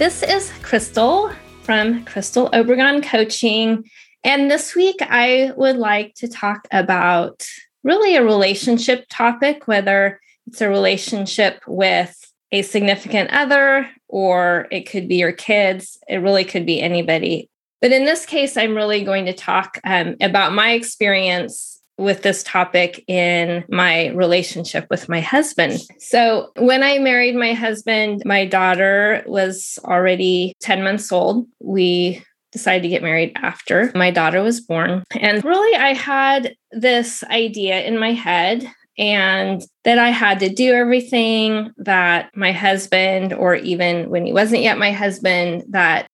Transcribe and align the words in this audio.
This 0.00 0.22
is 0.22 0.50
Crystal 0.62 1.30
from 1.60 2.06
Crystal 2.06 2.48
Obregon 2.54 3.02
Coaching. 3.02 3.84
And 4.24 4.50
this 4.50 4.74
week, 4.74 4.96
I 5.02 5.52
would 5.58 5.76
like 5.76 6.14
to 6.14 6.26
talk 6.26 6.66
about 6.72 7.46
really 7.84 8.16
a 8.16 8.24
relationship 8.24 9.04
topic, 9.10 9.68
whether 9.68 10.18
it's 10.46 10.62
a 10.62 10.70
relationship 10.70 11.62
with 11.66 12.16
a 12.50 12.62
significant 12.62 13.28
other 13.30 13.90
or 14.08 14.68
it 14.70 14.88
could 14.88 15.06
be 15.06 15.16
your 15.16 15.32
kids. 15.32 15.98
It 16.08 16.16
really 16.16 16.46
could 16.46 16.64
be 16.64 16.80
anybody. 16.80 17.50
But 17.82 17.92
in 17.92 18.06
this 18.06 18.24
case, 18.24 18.56
I'm 18.56 18.74
really 18.74 19.04
going 19.04 19.26
to 19.26 19.34
talk 19.34 19.78
um, 19.84 20.16
about 20.22 20.54
my 20.54 20.70
experience 20.70 21.79
with 22.00 22.22
this 22.22 22.42
topic 22.42 23.04
in 23.06 23.64
my 23.68 24.08
relationship 24.08 24.86
with 24.90 25.08
my 25.08 25.20
husband. 25.20 25.80
So, 25.98 26.50
when 26.56 26.82
I 26.82 26.98
married 26.98 27.36
my 27.36 27.52
husband, 27.52 28.22
my 28.24 28.46
daughter 28.46 29.22
was 29.26 29.78
already 29.84 30.54
10 30.60 30.82
months 30.82 31.12
old. 31.12 31.46
We 31.60 32.24
decided 32.52 32.82
to 32.82 32.88
get 32.88 33.02
married 33.02 33.32
after 33.36 33.92
my 33.94 34.10
daughter 34.10 34.42
was 34.42 34.60
born. 34.60 35.04
And 35.12 35.44
really, 35.44 35.76
I 35.76 35.94
had 35.94 36.56
this 36.72 37.22
idea 37.24 37.82
in 37.82 37.98
my 37.98 38.12
head 38.12 38.68
and 38.98 39.62
that 39.84 39.98
I 39.98 40.08
had 40.08 40.40
to 40.40 40.48
do 40.48 40.72
everything 40.72 41.70
that 41.78 42.30
my 42.34 42.52
husband, 42.52 43.32
or 43.32 43.54
even 43.54 44.10
when 44.10 44.26
he 44.26 44.32
wasn't 44.32 44.62
yet 44.62 44.78
my 44.78 44.90
husband, 44.90 45.64
that 45.70 46.08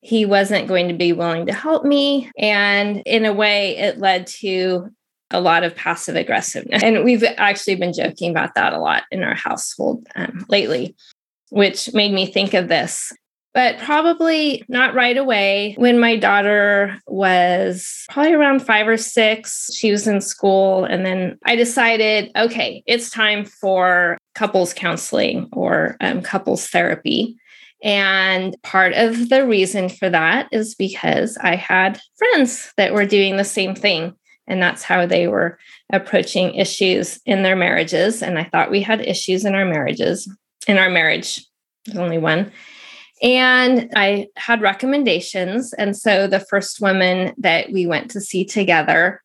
he 0.00 0.26
wasn't 0.26 0.68
going 0.68 0.88
to 0.88 0.94
be 0.94 1.12
willing 1.12 1.46
to 1.46 1.52
help 1.52 1.84
me. 1.84 2.30
And 2.38 3.02
in 3.06 3.24
a 3.24 3.32
way, 3.32 3.76
it 3.78 3.98
led 3.98 4.26
to 4.38 4.90
a 5.30 5.40
lot 5.40 5.64
of 5.64 5.74
passive 5.74 6.16
aggressiveness. 6.16 6.82
And 6.82 7.04
we've 7.04 7.24
actually 7.36 7.76
been 7.76 7.92
joking 7.92 8.30
about 8.30 8.54
that 8.54 8.72
a 8.72 8.78
lot 8.78 9.04
in 9.10 9.22
our 9.22 9.34
household 9.34 10.06
um, 10.16 10.44
lately, 10.48 10.94
which 11.50 11.92
made 11.94 12.12
me 12.12 12.26
think 12.26 12.54
of 12.54 12.68
this. 12.68 13.12
But 13.52 13.78
probably 13.78 14.64
not 14.68 14.96
right 14.96 15.16
away. 15.16 15.74
When 15.78 16.00
my 16.00 16.16
daughter 16.16 16.98
was 17.06 18.04
probably 18.10 18.32
around 18.32 18.66
five 18.66 18.88
or 18.88 18.96
six, 18.96 19.70
she 19.72 19.92
was 19.92 20.08
in 20.08 20.20
school. 20.20 20.84
And 20.84 21.06
then 21.06 21.38
I 21.44 21.54
decided, 21.54 22.32
okay, 22.34 22.82
it's 22.86 23.10
time 23.10 23.44
for 23.44 24.18
couples 24.34 24.74
counseling 24.74 25.48
or 25.52 25.96
um, 26.00 26.20
couples 26.20 26.66
therapy. 26.66 27.36
And 27.84 28.56
part 28.62 28.94
of 28.94 29.28
the 29.28 29.46
reason 29.46 29.88
for 29.88 30.10
that 30.10 30.48
is 30.50 30.74
because 30.74 31.36
I 31.36 31.54
had 31.54 32.00
friends 32.16 32.72
that 32.76 32.92
were 32.92 33.06
doing 33.06 33.36
the 33.36 33.44
same 33.44 33.76
thing. 33.76 34.14
And 34.46 34.62
that's 34.62 34.82
how 34.82 35.06
they 35.06 35.26
were 35.26 35.58
approaching 35.92 36.54
issues 36.54 37.20
in 37.24 37.42
their 37.42 37.56
marriages. 37.56 38.22
And 38.22 38.38
I 38.38 38.44
thought 38.44 38.70
we 38.70 38.82
had 38.82 39.00
issues 39.00 39.44
in 39.44 39.54
our 39.54 39.64
marriages, 39.64 40.30
in 40.68 40.78
our 40.78 40.90
marriage. 40.90 41.44
There's 41.86 41.98
only 41.98 42.18
one. 42.18 42.52
And 43.22 43.90
I 43.96 44.28
had 44.36 44.60
recommendations. 44.60 45.72
And 45.74 45.96
so 45.96 46.26
the 46.26 46.40
first 46.40 46.80
woman 46.80 47.32
that 47.38 47.72
we 47.72 47.86
went 47.86 48.10
to 48.10 48.20
see 48.20 48.44
together, 48.44 49.22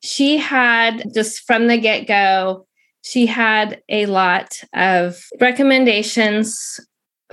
she 0.00 0.38
had 0.38 1.12
just 1.14 1.46
from 1.46 1.66
the 1.66 1.78
get 1.78 2.06
go, 2.06 2.66
she 3.02 3.26
had 3.26 3.82
a 3.90 4.06
lot 4.06 4.62
of 4.72 5.22
recommendations 5.40 6.80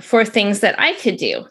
for 0.00 0.24
things 0.24 0.60
that 0.60 0.78
I 0.78 0.92
could 0.94 1.16
do 1.16 1.46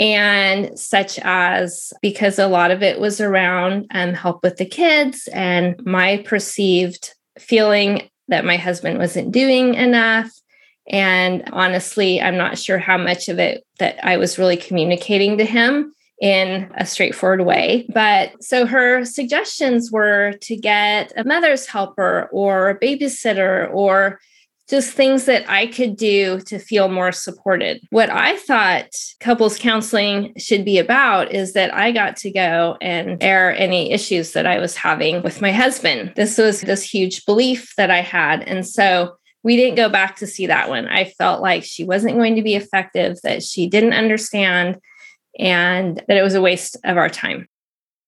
and 0.00 0.78
such 0.78 1.18
as 1.20 1.92
because 2.02 2.38
a 2.38 2.46
lot 2.46 2.70
of 2.70 2.82
it 2.82 3.00
was 3.00 3.20
around 3.20 3.86
um, 3.90 4.14
help 4.14 4.42
with 4.42 4.56
the 4.56 4.66
kids 4.66 5.28
and 5.32 5.80
my 5.84 6.18
perceived 6.18 7.14
feeling 7.38 8.08
that 8.28 8.44
my 8.44 8.56
husband 8.56 8.98
wasn't 8.98 9.32
doing 9.32 9.74
enough 9.74 10.30
and 10.88 11.42
honestly 11.52 12.20
i'm 12.20 12.36
not 12.36 12.58
sure 12.58 12.78
how 12.78 12.96
much 12.96 13.28
of 13.28 13.38
it 13.38 13.64
that 13.78 13.98
i 14.04 14.16
was 14.16 14.38
really 14.38 14.56
communicating 14.56 15.38
to 15.38 15.44
him 15.44 15.92
in 16.20 16.70
a 16.76 16.84
straightforward 16.84 17.42
way. 17.42 17.86
But 17.92 18.42
so 18.42 18.66
her 18.66 19.04
suggestions 19.04 19.90
were 19.92 20.32
to 20.42 20.56
get 20.56 21.12
a 21.16 21.24
mother's 21.24 21.66
helper 21.66 22.28
or 22.32 22.70
a 22.70 22.78
babysitter 22.78 23.72
or 23.72 24.20
just 24.68 24.92
things 24.92 25.24
that 25.24 25.48
I 25.48 25.66
could 25.66 25.96
do 25.96 26.40
to 26.40 26.58
feel 26.58 26.88
more 26.88 27.10
supported. 27.10 27.80
What 27.90 28.10
I 28.10 28.36
thought 28.36 28.90
couples 29.18 29.58
counseling 29.58 30.34
should 30.36 30.64
be 30.64 30.78
about 30.78 31.32
is 31.32 31.54
that 31.54 31.72
I 31.74 31.90
got 31.90 32.16
to 32.18 32.30
go 32.30 32.76
and 32.80 33.22
air 33.22 33.56
any 33.56 33.92
issues 33.92 34.32
that 34.32 34.46
I 34.46 34.58
was 34.58 34.76
having 34.76 35.22
with 35.22 35.40
my 35.40 35.52
husband. 35.52 36.12
This 36.16 36.36
was 36.36 36.60
this 36.60 36.82
huge 36.82 37.24
belief 37.24 37.72
that 37.76 37.90
I 37.90 38.02
had. 38.02 38.42
And 38.42 38.66
so 38.66 39.16
we 39.42 39.56
didn't 39.56 39.76
go 39.76 39.88
back 39.88 40.16
to 40.16 40.26
see 40.26 40.46
that 40.46 40.68
one. 40.68 40.86
I 40.86 41.04
felt 41.04 41.40
like 41.40 41.64
she 41.64 41.84
wasn't 41.84 42.16
going 42.16 42.36
to 42.36 42.42
be 42.42 42.54
effective, 42.54 43.18
that 43.22 43.42
she 43.42 43.68
didn't 43.68 43.94
understand, 43.94 44.76
and 45.38 46.02
that 46.08 46.16
it 46.16 46.22
was 46.22 46.34
a 46.34 46.42
waste 46.42 46.76
of 46.84 46.96
our 46.98 47.08
time. 47.08 47.48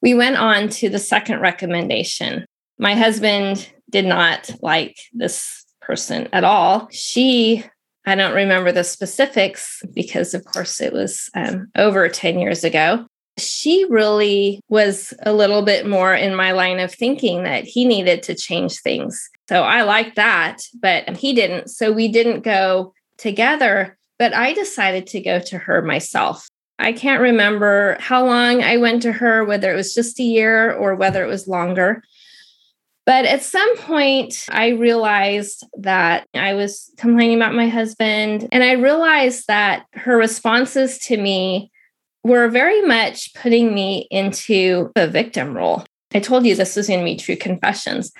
We 0.03 0.13
went 0.13 0.37
on 0.37 0.69
to 0.71 0.89
the 0.91 0.99
second 0.99 1.41
recommendation. 1.41 2.45
My 2.79 2.95
husband 2.95 3.71
did 3.89 4.05
not 4.05 4.51
like 4.61 4.97
this 5.13 5.60
person 5.81 6.29
at 6.33 6.45
all. 6.45 6.89
She, 6.91 7.65
I 8.07 8.15
don't 8.15 8.35
remember 8.35 8.73
the 8.73 8.85
specifics 8.85 9.83
because, 9.93 10.35
of 10.35 10.45
course, 10.45 10.81
it 10.81 10.93
was 10.93 11.31
um, 11.35 11.69
over 11.77 12.09
10 12.09 12.39
years 12.39 12.65
ago. 12.65 13.07
She 13.39 13.87
really 13.89 14.61
was 14.69 15.15
a 15.23 15.33
little 15.33 15.63
bit 15.63 15.87
more 15.87 16.15
in 16.15 16.35
my 16.35 16.53
line 16.53 16.79
of 16.79 16.93
thinking 16.93 17.45
that 17.45 17.65
he 17.65 17.85
needed 17.85 18.23
to 18.25 18.35
change 18.35 18.81
things. 18.81 19.31
So 19.49 19.63
I 19.63 19.83
liked 19.83 20.17
that, 20.17 20.59
but 20.81 21.17
he 21.17 21.33
didn't. 21.33 21.71
So 21.71 21.91
we 21.93 22.09
didn't 22.09 22.41
go 22.41 22.93
together, 23.17 23.97
but 24.19 24.35
I 24.35 24.53
decided 24.53 25.07
to 25.09 25.21
go 25.21 25.41
to 25.41 25.59
her 25.59 25.83
myself. 25.83 26.47
I 26.81 26.93
can't 26.93 27.21
remember 27.21 27.99
how 28.01 28.25
long 28.25 28.63
I 28.63 28.79
went 28.79 29.03
to 29.03 29.13
her, 29.13 29.45
whether 29.45 29.71
it 29.71 29.77
was 29.77 29.95
just 29.95 30.19
a 30.19 30.23
year 30.23 30.73
or 30.73 30.95
whether 30.95 31.23
it 31.23 31.29
was 31.29 31.47
longer. 31.47 32.03
But 33.07 33.25
at 33.25 33.43
some 33.43 33.77
point, 33.79 34.45
I 34.51 34.69
realized 34.69 35.67
that 35.79 36.27
I 36.35 36.55
was 36.55 36.93
complaining 36.99 37.37
about 37.37 37.55
my 37.55 37.69
husband, 37.69 38.49
and 38.53 38.63
I 38.63 38.73
realized 38.73 39.47
that 39.49 39.87
her 39.95 40.17
responses 40.17 40.99
to 41.07 41.17
me 41.17 41.71
were 42.23 42.49
very 42.49 42.83
much 42.83 43.35
putting 43.35 43.75
me 43.75 44.07
into 44.11 44.93
the 44.95 45.09
victim 45.09 45.57
role. 45.57 45.85
I 46.13 46.21
told 46.21 46.45
you 46.45 46.55
this 46.55 46.77
was 46.77 46.89
going 46.89 47.01
to 47.01 47.05
be 47.05 47.17
true 47.17 47.37
confessions. 47.37 48.13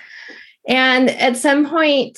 And 0.67 1.09
at 1.09 1.37
some 1.37 1.69
point, 1.69 2.17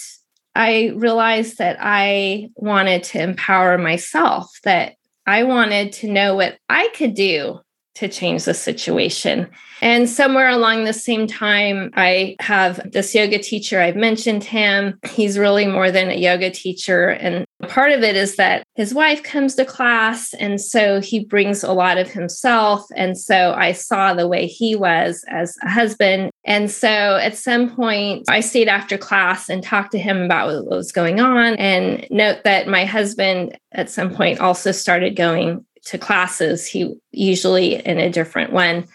I 0.55 0.93
realized 0.95 1.57
that 1.57 1.77
I 1.79 2.49
wanted 2.55 3.03
to 3.03 3.21
empower 3.21 3.77
myself, 3.77 4.49
that 4.63 4.95
I 5.25 5.43
wanted 5.43 5.93
to 5.93 6.11
know 6.11 6.35
what 6.35 6.57
I 6.69 6.89
could 6.95 7.15
do 7.15 7.59
to 7.95 8.07
change 8.07 8.45
the 8.45 8.53
situation. 8.53 9.47
And 9.81 10.09
somewhere 10.09 10.47
along 10.47 10.85
the 10.85 10.93
same 10.93 11.27
time, 11.27 11.91
I 11.93 12.37
have 12.39 12.79
this 12.89 13.13
yoga 13.13 13.37
teacher. 13.37 13.81
I've 13.81 13.97
mentioned 13.97 14.43
him. 14.43 14.97
He's 15.09 15.37
really 15.37 15.67
more 15.67 15.91
than 15.91 16.09
a 16.09 16.15
yoga 16.15 16.49
teacher. 16.51 17.09
And 17.09 17.45
part 17.67 17.91
of 17.91 18.01
it 18.01 18.15
is 18.15 18.37
that 18.37 18.63
his 18.75 18.93
wife 18.93 19.23
comes 19.23 19.55
to 19.55 19.65
class. 19.65 20.33
And 20.35 20.61
so 20.61 21.01
he 21.01 21.25
brings 21.25 21.63
a 21.63 21.73
lot 21.73 21.97
of 21.97 22.09
himself. 22.09 22.85
And 22.95 23.17
so 23.17 23.53
I 23.57 23.73
saw 23.73 24.13
the 24.13 24.27
way 24.27 24.47
he 24.47 24.73
was 24.73 25.25
as 25.27 25.57
a 25.61 25.69
husband. 25.69 26.31
And 26.45 26.71
so 26.71 26.87
at 26.87 27.37
some 27.37 27.75
point, 27.75 28.23
I 28.29 28.39
stayed 28.39 28.69
after 28.69 28.97
class 28.97 29.49
and 29.49 29.61
talked 29.61 29.91
to 29.91 29.99
him 29.99 30.21
about 30.21 30.47
what 30.47 30.77
was 30.77 30.93
going 30.93 31.19
on. 31.19 31.55
And 31.55 32.07
note 32.09 32.45
that 32.45 32.69
my 32.69 32.85
husband 32.85 33.57
at 33.73 33.89
some 33.89 34.15
point 34.15 34.39
also 34.39 34.71
started 34.71 35.17
going 35.17 35.65
to 35.85 35.97
classes, 35.97 36.65
he 36.65 36.93
usually 37.11 37.75
in 37.75 37.99
a 37.99 38.09
different 38.09 38.53
one 38.53 38.85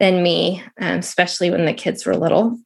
than 0.00 0.22
me, 0.22 0.62
um, 0.80 0.98
especially 0.98 1.50
when 1.50 1.64
the 1.64 1.72
kids 1.72 2.04
were 2.04 2.16
little. 2.16 2.58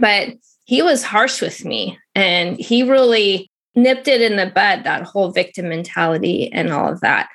But 0.00 0.34
he 0.64 0.82
was 0.82 1.02
harsh 1.02 1.40
with 1.40 1.64
me 1.64 1.98
and 2.14 2.58
he 2.58 2.82
really 2.82 3.50
nipped 3.74 4.08
it 4.08 4.22
in 4.22 4.36
the 4.36 4.46
bud, 4.46 4.84
that 4.84 5.02
whole 5.02 5.30
victim 5.30 5.68
mentality 5.68 6.52
and 6.52 6.72
all 6.72 6.92
of 6.92 7.00
that. 7.00 7.28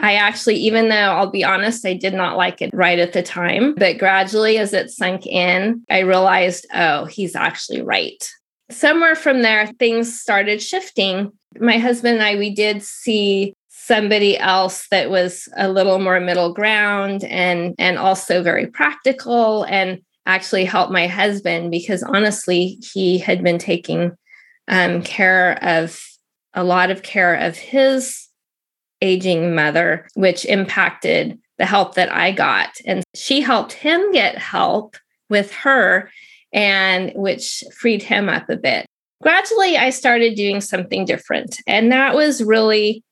I 0.00 0.14
actually, 0.14 0.56
even 0.56 0.88
though 0.88 0.96
I'll 0.96 1.30
be 1.30 1.44
honest, 1.44 1.86
I 1.86 1.94
did 1.94 2.14
not 2.14 2.36
like 2.36 2.60
it 2.60 2.70
right 2.74 2.98
at 2.98 3.12
the 3.12 3.22
time, 3.22 3.74
but 3.76 3.98
gradually 3.98 4.58
as 4.58 4.72
it 4.72 4.90
sunk 4.90 5.26
in, 5.26 5.84
I 5.88 6.00
realized, 6.00 6.66
oh, 6.74 7.04
he's 7.04 7.36
actually 7.36 7.80
right. 7.80 8.28
Somewhere 8.70 9.14
from 9.14 9.42
there, 9.42 9.68
things 9.78 10.20
started 10.20 10.60
shifting. 10.60 11.32
My 11.58 11.78
husband 11.78 12.16
and 12.16 12.24
I, 12.24 12.36
we 12.36 12.52
did 12.54 12.82
see 12.82 13.53
somebody 13.86 14.38
else 14.38 14.88
that 14.88 15.10
was 15.10 15.46
a 15.58 15.68
little 15.68 15.98
more 15.98 16.18
middle 16.18 16.54
ground 16.54 17.22
and 17.24 17.74
and 17.78 17.98
also 17.98 18.42
very 18.42 18.66
practical 18.66 19.64
and 19.64 20.00
actually 20.24 20.64
helped 20.64 20.90
my 20.90 21.06
husband 21.06 21.70
because 21.70 22.02
honestly 22.02 22.78
he 22.94 23.18
had 23.18 23.44
been 23.44 23.58
taking 23.58 24.10
um, 24.68 25.02
care 25.02 25.58
of 25.62 26.00
a 26.54 26.64
lot 26.64 26.90
of 26.90 27.02
care 27.02 27.34
of 27.34 27.58
his 27.58 28.26
aging 29.02 29.54
mother 29.54 30.08
which 30.14 30.46
impacted 30.46 31.38
the 31.58 31.66
help 31.66 31.94
that 31.94 32.10
i 32.10 32.32
got. 32.32 32.70
And 32.86 33.04
she 33.14 33.42
helped 33.42 33.74
him 33.74 34.12
get 34.12 34.38
help 34.38 34.96
with 35.28 35.52
her 35.52 36.10
and 36.54 37.12
which 37.14 37.62
freed 37.76 38.02
him 38.02 38.30
up 38.30 38.48
a 38.48 38.56
bit. 38.56 38.86
Gradually 39.22 39.76
i 39.76 39.90
started 39.90 40.36
doing 40.36 40.62
something 40.62 41.04
different. 41.04 41.58
And 41.66 41.92
that 41.92 42.14
was 42.14 42.42
really 42.42 43.04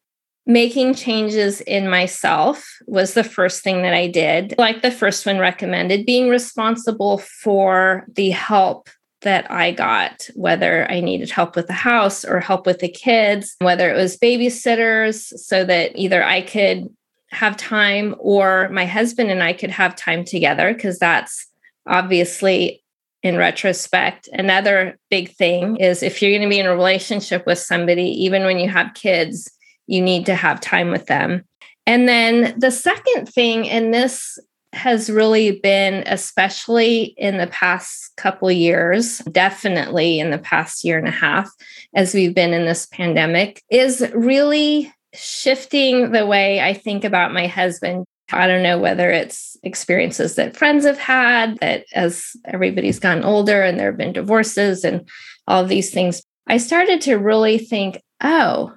making 0.46 0.94
changes 0.94 1.60
in 1.60 1.88
myself 1.88 2.78
was 2.86 3.14
the 3.14 3.24
first 3.24 3.62
thing 3.62 3.82
that 3.82 3.94
I 3.94 4.08
did. 4.08 4.54
Like 4.58 4.82
the 4.82 4.90
first 4.90 5.24
one 5.24 5.38
recommended, 5.38 6.04
being 6.04 6.28
responsible 6.28 7.18
for 7.18 8.06
the 8.14 8.30
help 8.30 8.88
that 9.20 9.48
I 9.50 9.70
got, 9.70 10.28
whether 10.34 10.90
I 10.90 11.00
needed 11.00 11.30
help 11.30 11.54
with 11.54 11.68
the 11.68 11.72
house 11.72 12.24
or 12.24 12.40
help 12.40 12.66
with 12.66 12.80
the 12.80 12.88
kids, 12.88 13.54
whether 13.60 13.88
it 13.88 13.96
was 13.96 14.16
babysitters, 14.16 15.32
so 15.38 15.64
that 15.64 15.92
either 15.94 16.24
I 16.24 16.42
could 16.42 16.88
have 17.30 17.56
time 17.56 18.16
or 18.18 18.68
my 18.70 18.84
husband 18.84 19.30
and 19.30 19.42
I 19.42 19.52
could 19.52 19.70
have 19.70 19.94
time 19.94 20.24
together, 20.24 20.74
because 20.74 20.98
that's 20.98 21.46
obviously 21.86 22.82
in 23.22 23.36
retrospect. 23.36 24.28
Another 24.32 24.98
big 25.08 25.30
thing 25.36 25.76
is 25.76 26.02
if 26.02 26.20
you're 26.20 26.32
going 26.32 26.42
to 26.42 26.48
be 26.48 26.58
in 26.58 26.66
a 26.66 26.74
relationship 26.74 27.46
with 27.46 27.58
somebody, 27.58 28.08
even 28.24 28.42
when 28.42 28.58
you 28.58 28.68
have 28.68 28.94
kids, 28.94 29.48
you 29.92 30.00
need 30.00 30.24
to 30.26 30.34
have 30.34 30.58
time 30.60 30.90
with 30.90 31.06
them. 31.06 31.44
And 31.86 32.08
then 32.08 32.58
the 32.58 32.70
second 32.70 33.28
thing, 33.28 33.68
and 33.68 33.92
this 33.92 34.38
has 34.72 35.10
really 35.10 35.60
been, 35.60 36.02
especially 36.06 37.14
in 37.18 37.36
the 37.36 37.48
past 37.48 38.10
couple 38.16 38.50
years, 38.50 39.18
definitely 39.30 40.18
in 40.18 40.30
the 40.30 40.38
past 40.38 40.82
year 40.82 40.96
and 40.96 41.08
a 41.08 41.10
half, 41.10 41.50
as 41.94 42.14
we've 42.14 42.34
been 42.34 42.54
in 42.54 42.64
this 42.64 42.86
pandemic, 42.86 43.62
is 43.68 44.10
really 44.14 44.90
shifting 45.12 46.12
the 46.12 46.24
way 46.24 46.60
I 46.60 46.72
think 46.72 47.04
about 47.04 47.34
my 47.34 47.46
husband. 47.46 48.06
I 48.32 48.46
don't 48.46 48.62
know 48.62 48.78
whether 48.78 49.10
it's 49.10 49.58
experiences 49.62 50.36
that 50.36 50.56
friends 50.56 50.86
have 50.86 50.98
had, 50.98 51.58
that 51.58 51.84
as 51.92 52.34
everybody's 52.46 52.98
gotten 52.98 53.24
older 53.24 53.62
and 53.62 53.78
there 53.78 53.90
have 53.90 53.98
been 53.98 54.14
divorces 54.14 54.84
and 54.84 55.06
all 55.46 55.66
these 55.66 55.92
things, 55.92 56.22
I 56.48 56.56
started 56.56 57.02
to 57.02 57.16
really 57.16 57.58
think, 57.58 58.00
oh, 58.22 58.72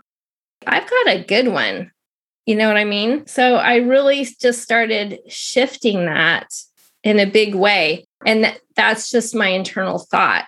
I've 0.68 0.90
got 0.90 1.16
a 1.16 1.24
good 1.24 1.48
one. 1.48 1.92
You 2.46 2.56
know 2.56 2.68
what 2.68 2.78
I 2.78 2.84
mean? 2.84 3.26
So 3.28 3.56
I 3.56 3.78
really 3.78 4.28
just 4.40 4.62
started 4.62 5.20
shifting 5.28 6.06
that 6.06 6.48
in 7.04 7.20
a 7.20 7.26
big 7.26 7.56
way. 7.56 8.06
And 8.26 8.56
that's 8.76 9.10
just 9.10 9.36
my 9.36 9.48
internal 9.48 10.00
thought. 10.00 10.48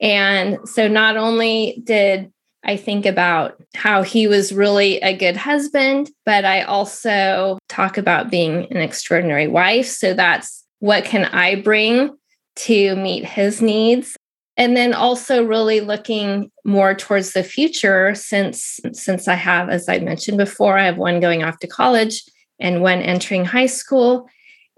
And 0.00 0.58
so 0.64 0.88
not 0.88 1.16
only 1.16 1.82
did 1.84 2.32
I 2.64 2.76
think 2.76 3.06
about 3.06 3.62
how 3.74 4.02
he 4.02 4.26
was 4.26 4.52
really 4.52 5.00
a 5.00 5.16
good 5.16 5.36
husband, 5.36 6.10
but 6.24 6.44
I 6.44 6.62
also 6.62 7.58
talk 7.68 7.96
about 7.96 8.30
being 8.30 8.66
an 8.70 8.78
extraordinary 8.78 9.46
wife. 9.46 9.86
So 9.86 10.14
that's 10.14 10.64
what 10.80 11.04
can 11.04 11.26
I 11.26 11.60
bring 11.60 12.16
to 12.56 12.96
meet 12.96 13.24
his 13.24 13.62
needs 13.62 14.16
and 14.56 14.76
then 14.76 14.94
also 14.94 15.44
really 15.44 15.80
looking 15.80 16.50
more 16.64 16.94
towards 16.94 17.32
the 17.32 17.42
future 17.42 18.14
since 18.14 18.80
since 18.92 19.28
i 19.28 19.34
have 19.34 19.68
as 19.68 19.88
i 19.88 19.98
mentioned 19.98 20.38
before 20.38 20.78
i 20.78 20.84
have 20.84 20.96
one 20.96 21.20
going 21.20 21.42
off 21.42 21.58
to 21.58 21.66
college 21.66 22.22
and 22.58 22.82
one 22.82 23.00
entering 23.00 23.44
high 23.44 23.66
school. 23.66 24.28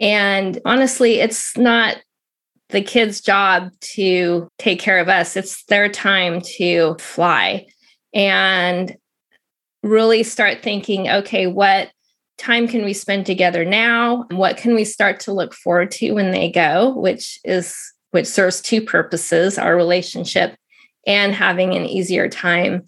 And 0.00 0.60
honestly 0.64 1.20
it's 1.20 1.56
not 1.56 1.96
the 2.70 2.82
kids 2.82 3.20
job 3.20 3.70
to 3.80 4.48
take 4.58 4.78
care 4.78 4.98
of 4.98 5.08
us. 5.08 5.36
It's 5.36 5.64
their 5.64 5.88
time 5.88 6.42
to 6.58 6.96
fly 6.98 7.66
and 8.12 8.96
really 9.82 10.22
start 10.22 10.62
thinking 10.62 11.08
okay 11.08 11.46
what 11.46 11.90
time 12.36 12.68
can 12.68 12.84
we 12.84 12.92
spend 12.92 13.26
together 13.26 13.64
now? 13.64 14.24
What 14.30 14.56
can 14.56 14.74
we 14.74 14.84
start 14.84 15.20
to 15.20 15.32
look 15.32 15.54
forward 15.54 15.90
to 15.92 16.12
when 16.12 16.30
they 16.30 16.50
go 16.50 16.94
which 16.94 17.38
is 17.44 17.76
which 18.10 18.26
serves 18.26 18.60
two 18.60 18.80
purposes 18.80 19.58
our 19.58 19.76
relationship 19.76 20.56
and 21.06 21.34
having 21.34 21.74
an 21.74 21.86
easier 21.86 22.28
time 22.28 22.86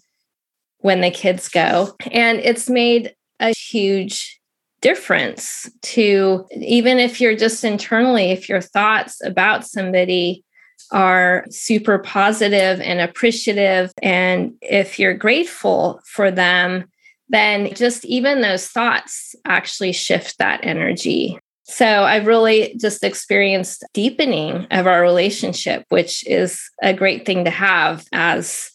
when 0.79 1.01
the 1.01 1.11
kids 1.11 1.47
go. 1.49 1.95
And 2.11 2.39
it's 2.39 2.69
made 2.69 3.13
a 3.39 3.53
huge 3.53 4.39
difference 4.81 5.69
to 5.81 6.45
even 6.51 6.99
if 6.99 7.21
you're 7.21 7.35
just 7.35 7.63
internally, 7.63 8.31
if 8.31 8.49
your 8.49 8.61
thoughts 8.61 9.23
about 9.23 9.65
somebody 9.65 10.43
are 10.91 11.45
super 11.49 11.99
positive 11.99 12.81
and 12.81 12.99
appreciative, 12.99 13.91
and 14.01 14.53
if 14.61 14.99
you're 14.99 15.13
grateful 15.13 16.01
for 16.05 16.31
them, 16.31 16.85
then 17.29 17.73
just 17.73 18.03
even 18.05 18.41
those 18.41 18.67
thoughts 18.67 19.35
actually 19.45 19.93
shift 19.93 20.37
that 20.37 20.59
energy. 20.63 21.39
So 21.71 22.03
I've 22.03 22.27
really 22.27 22.75
just 22.79 23.01
experienced 23.01 23.85
deepening 23.93 24.67
of 24.71 24.87
our 24.87 25.01
relationship, 25.01 25.85
which 25.87 26.27
is 26.27 26.59
a 26.83 26.93
great 26.93 27.25
thing 27.25 27.45
to 27.45 27.49
have 27.49 28.05
as 28.11 28.71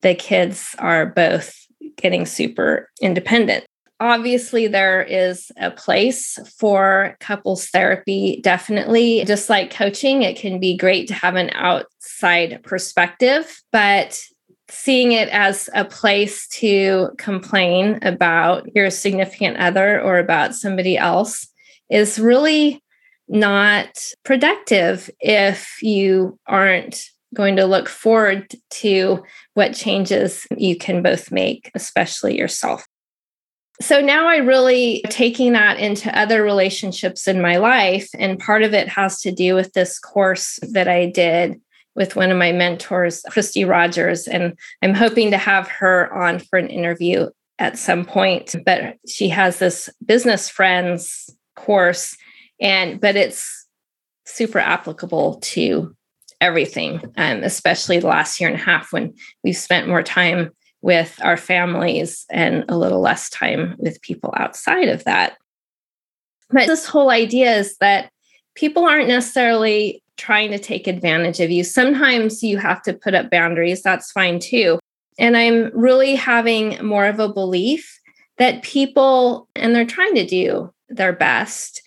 the 0.00 0.14
kids 0.14 0.74
are 0.78 1.04
both 1.04 1.54
getting 1.96 2.24
super 2.24 2.88
independent. 3.02 3.66
Obviously, 4.00 4.66
there 4.66 5.02
is 5.02 5.50
a 5.58 5.70
place 5.70 6.38
for 6.56 7.16
couples 7.20 7.66
therapy, 7.66 8.40
definitely. 8.42 9.24
Just 9.26 9.50
like 9.50 9.70
coaching, 9.70 10.22
it 10.22 10.38
can 10.38 10.58
be 10.58 10.76
great 10.76 11.06
to 11.08 11.14
have 11.14 11.34
an 11.34 11.50
outside 11.52 12.62
perspective, 12.62 13.60
but 13.72 14.18
seeing 14.70 15.12
it 15.12 15.28
as 15.28 15.68
a 15.74 15.84
place 15.84 16.48
to 16.48 17.10
complain 17.18 17.98
about 18.00 18.74
your 18.74 18.88
significant 18.88 19.58
other 19.58 20.00
or 20.00 20.18
about 20.18 20.54
somebody 20.54 20.96
else 20.96 21.48
is 21.90 22.18
really 22.18 22.82
not 23.28 23.98
productive 24.24 25.10
if 25.20 25.82
you 25.82 26.38
aren't 26.46 27.02
going 27.34 27.56
to 27.56 27.66
look 27.66 27.88
forward 27.88 28.50
to 28.70 29.22
what 29.54 29.74
changes 29.74 30.46
you 30.56 30.76
can 30.76 31.02
both 31.02 31.30
make, 31.30 31.70
especially 31.74 32.38
yourself. 32.38 32.86
So 33.80 34.00
now 34.00 34.26
I 34.26 34.38
really 34.38 35.02
taking 35.08 35.52
that 35.52 35.78
into 35.78 36.16
other 36.18 36.42
relationships 36.42 37.28
in 37.28 37.40
my 37.40 37.58
life. 37.58 38.08
And 38.18 38.38
part 38.38 38.62
of 38.62 38.74
it 38.74 38.88
has 38.88 39.20
to 39.20 39.30
do 39.30 39.54
with 39.54 39.72
this 39.72 39.98
course 39.98 40.58
that 40.72 40.88
I 40.88 41.06
did 41.06 41.60
with 41.94 42.16
one 42.16 42.30
of 42.30 42.38
my 42.38 42.50
mentors, 42.50 43.22
Christy 43.28 43.64
Rogers. 43.64 44.26
And 44.26 44.58
I'm 44.82 44.94
hoping 44.94 45.30
to 45.30 45.38
have 45.38 45.68
her 45.68 46.12
on 46.12 46.38
for 46.40 46.58
an 46.58 46.68
interview 46.68 47.28
at 47.58 47.78
some 47.78 48.04
point. 48.04 48.56
But 48.64 48.96
she 49.06 49.28
has 49.28 49.58
this 49.58 49.88
business 50.04 50.48
friends 50.48 51.30
course 51.58 52.16
and 52.60 53.00
but 53.00 53.16
it's 53.16 53.66
super 54.24 54.58
applicable 54.58 55.38
to 55.40 55.94
everything 56.40 57.00
um, 57.16 57.42
especially 57.42 57.98
the 57.98 58.06
last 58.06 58.40
year 58.40 58.48
and 58.48 58.58
a 58.58 58.62
half 58.62 58.92
when 58.92 59.12
we've 59.42 59.56
spent 59.56 59.88
more 59.88 60.02
time 60.02 60.50
with 60.80 61.18
our 61.22 61.36
families 61.36 62.24
and 62.30 62.64
a 62.68 62.76
little 62.76 63.00
less 63.00 63.28
time 63.30 63.74
with 63.78 64.00
people 64.02 64.32
outside 64.36 64.88
of 64.88 65.04
that. 65.04 65.36
But 66.50 66.66
this 66.66 66.86
whole 66.86 67.10
idea 67.10 67.56
is 67.56 67.76
that 67.78 68.10
people 68.54 68.84
aren't 68.84 69.08
necessarily 69.08 70.02
trying 70.16 70.50
to 70.50 70.58
take 70.58 70.86
advantage 70.86 71.40
of 71.40 71.50
you. 71.50 71.62
Sometimes 71.62 72.42
you 72.42 72.58
have 72.58 72.82
to 72.82 72.92
put 72.92 73.14
up 73.14 73.30
boundaries 73.30 73.82
that's 73.82 74.12
fine 74.12 74.38
too. 74.38 74.78
And 75.20 75.36
i'm 75.36 75.70
really 75.74 76.14
having 76.14 76.84
more 76.84 77.06
of 77.06 77.18
a 77.18 77.32
belief 77.32 78.00
that 78.38 78.62
people 78.62 79.48
and 79.56 79.74
they're 79.74 79.84
trying 79.84 80.14
to 80.14 80.24
do 80.24 80.72
their 80.88 81.12
best. 81.12 81.82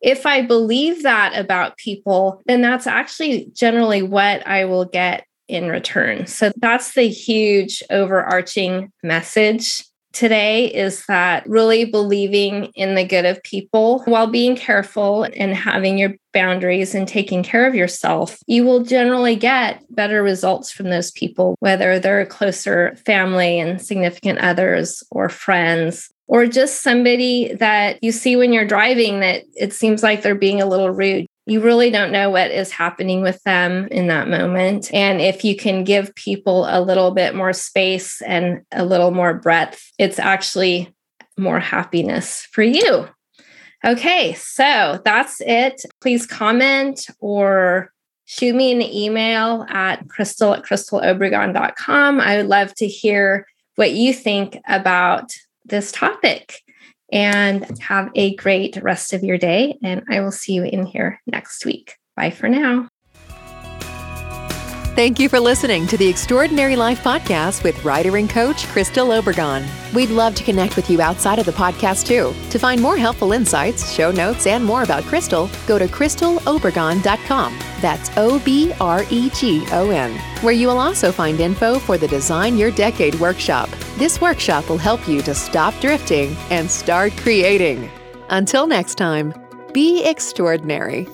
If 0.00 0.26
I 0.26 0.42
believe 0.42 1.02
that 1.02 1.36
about 1.36 1.78
people, 1.78 2.42
then 2.46 2.60
that's 2.60 2.86
actually 2.86 3.48
generally 3.52 4.02
what 4.02 4.46
I 4.46 4.64
will 4.64 4.84
get 4.84 5.26
in 5.48 5.68
return. 5.68 6.26
So 6.26 6.52
that's 6.56 6.94
the 6.94 7.08
huge 7.08 7.82
overarching 7.90 8.92
message 9.02 9.82
today 10.16 10.72
is 10.72 11.04
that 11.06 11.46
really 11.46 11.84
believing 11.84 12.64
in 12.74 12.94
the 12.94 13.04
good 13.04 13.26
of 13.26 13.42
people 13.42 14.02
while 14.04 14.26
being 14.26 14.56
careful 14.56 15.24
and 15.24 15.54
having 15.54 15.98
your 15.98 16.14
boundaries 16.32 16.94
and 16.94 17.06
taking 17.06 17.42
care 17.42 17.66
of 17.66 17.74
yourself, 17.74 18.38
you 18.46 18.64
will 18.64 18.82
generally 18.82 19.36
get 19.36 19.84
better 19.94 20.22
results 20.22 20.72
from 20.72 20.88
those 20.88 21.10
people, 21.10 21.54
whether 21.60 21.98
they're 21.98 22.24
closer 22.24 22.96
family 23.04 23.60
and 23.60 23.80
significant 23.80 24.38
others 24.38 25.02
or 25.10 25.28
friends 25.28 26.10
or 26.28 26.46
just 26.46 26.82
somebody 26.82 27.54
that 27.54 28.02
you 28.02 28.12
see 28.12 28.36
when 28.36 28.52
you're 28.52 28.66
driving 28.66 29.20
that 29.20 29.44
it 29.54 29.72
seems 29.72 30.02
like 30.02 30.22
they're 30.22 30.34
being 30.34 30.60
a 30.60 30.66
little 30.66 30.90
rude. 30.90 31.26
You 31.46 31.60
really 31.60 31.90
don't 31.90 32.10
know 32.10 32.30
what 32.30 32.50
is 32.50 32.72
happening 32.72 33.22
with 33.22 33.40
them 33.44 33.86
in 33.92 34.08
that 34.08 34.28
moment. 34.28 34.92
And 34.92 35.20
if 35.20 35.44
you 35.44 35.54
can 35.54 35.84
give 35.84 36.14
people 36.16 36.66
a 36.68 36.80
little 36.80 37.12
bit 37.12 37.36
more 37.36 37.52
space 37.52 38.20
and 38.22 38.62
a 38.72 38.84
little 38.84 39.12
more 39.12 39.34
breadth, 39.34 39.92
it's 39.98 40.18
actually 40.18 40.92
more 41.38 41.60
happiness 41.60 42.48
for 42.50 42.62
you. 42.62 43.08
Okay, 43.84 44.32
so 44.34 45.00
that's 45.04 45.40
it. 45.42 45.82
Please 46.00 46.26
comment 46.26 47.06
or 47.20 47.92
shoot 48.24 48.56
me 48.56 48.72
an 48.72 48.82
email 48.82 49.64
at 49.68 50.08
crystal 50.08 50.54
at 50.54 50.64
crystalobregon.com. 50.64 52.20
I 52.20 52.38
would 52.38 52.46
love 52.46 52.74
to 52.76 52.88
hear 52.88 53.46
what 53.76 53.92
you 53.92 54.12
think 54.12 54.58
about 54.66 55.32
this 55.66 55.92
topic 55.92 56.62
and 57.12 57.78
have 57.80 58.10
a 58.14 58.34
great 58.36 58.76
rest 58.82 59.12
of 59.12 59.22
your 59.22 59.38
day. 59.38 59.78
And 59.82 60.02
I 60.10 60.20
will 60.20 60.32
see 60.32 60.54
you 60.54 60.64
in 60.64 60.86
here 60.86 61.20
next 61.26 61.64
week. 61.64 61.94
Bye 62.16 62.30
for 62.30 62.48
now. 62.48 62.88
Thank 64.96 65.20
you 65.20 65.28
for 65.28 65.38
listening 65.38 65.86
to 65.88 65.98
the 65.98 66.08
Extraordinary 66.08 66.74
Life 66.74 67.04
Podcast 67.04 67.62
with 67.62 67.84
writer 67.84 68.16
and 68.16 68.30
coach 68.30 68.66
Crystal 68.68 69.08
Obregon. 69.08 69.66
We'd 69.92 70.08
love 70.08 70.34
to 70.36 70.42
connect 70.42 70.74
with 70.74 70.88
you 70.88 71.02
outside 71.02 71.38
of 71.38 71.44
the 71.44 71.52
podcast 71.52 72.06
too. 72.06 72.34
To 72.48 72.58
find 72.58 72.80
more 72.80 72.96
helpful 72.96 73.32
insights, 73.32 73.92
show 73.92 74.10
notes, 74.10 74.46
and 74.46 74.64
more 74.64 74.84
about 74.84 75.04
Crystal, 75.04 75.50
go 75.66 75.78
to 75.78 75.86
crystalobregon.com. 75.86 77.58
That's 77.82 78.10
O 78.16 78.38
B 78.38 78.72
R 78.80 79.04
E 79.10 79.28
G 79.34 79.66
O 79.72 79.90
N, 79.90 80.18
where 80.40 80.54
you 80.54 80.66
will 80.66 80.78
also 80.78 81.12
find 81.12 81.40
info 81.40 81.78
for 81.78 81.98
the 81.98 82.08
Design 82.08 82.56
Your 82.56 82.70
Decade 82.70 83.16
workshop. 83.16 83.68
This 83.96 84.20
workshop 84.20 84.68
will 84.68 84.76
help 84.76 85.08
you 85.08 85.22
to 85.22 85.34
stop 85.34 85.72
drifting 85.80 86.36
and 86.50 86.70
start 86.70 87.16
creating. 87.16 87.90
Until 88.28 88.66
next 88.66 88.96
time, 88.96 89.32
be 89.72 90.04
extraordinary. 90.04 91.08